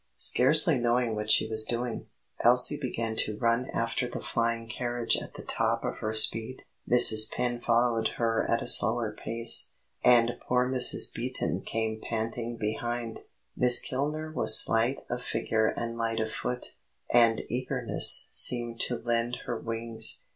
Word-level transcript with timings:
Scarcely 0.17 0.79
knowing 0.79 1.13
what 1.15 1.29
she 1.29 1.47
was 1.47 1.63
doing, 1.63 2.07
Elsie 2.43 2.75
began 2.81 3.15
to 3.17 3.37
run 3.37 3.69
after 3.69 4.07
the 4.07 4.19
flying 4.19 4.67
carriage 4.67 5.15
at 5.15 5.35
the 5.35 5.43
top 5.43 5.83
of 5.83 5.99
her 5.99 6.11
speed; 6.11 6.63
Mrs. 6.89 7.29
Penn 7.31 7.61
followed 7.61 8.07
her 8.17 8.43
at 8.49 8.63
a 8.63 8.67
slower 8.67 9.15
pace, 9.15 9.73
and 10.03 10.31
poor 10.47 10.67
Mrs. 10.67 11.13
Beaton 11.13 11.61
came 11.63 12.01
panting 12.01 12.57
behind. 12.57 13.19
Miss 13.55 13.79
Kilner 13.79 14.33
was 14.33 14.57
slight 14.59 14.97
of 15.07 15.21
figure 15.21 15.67
and 15.67 15.99
light 15.99 16.19
of 16.19 16.31
foot, 16.31 16.73
and 17.13 17.43
eagerness 17.47 18.25
seemed 18.31 18.79
to 18.79 18.95
lend 19.03 19.37
her 19.45 19.59
wings. 19.59 20.23